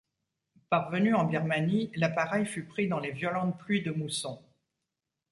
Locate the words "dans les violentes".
2.87-3.59